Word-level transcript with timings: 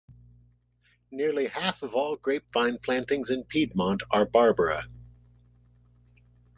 Nearly 1.11 1.45
half 1.45 1.83
of 1.83 1.93
all 1.93 2.15
grape 2.15 2.51
vine 2.51 2.79
plantings 2.79 3.29
in 3.29 3.43
Piedmont 3.43 4.01
are 4.09 4.25
Barbera. 4.25 4.85